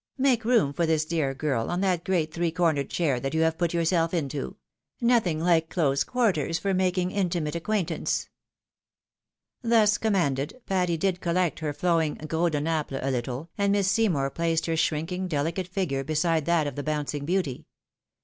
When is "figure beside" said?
15.67-16.45